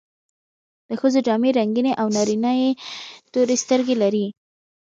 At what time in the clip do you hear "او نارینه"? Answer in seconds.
2.01-2.51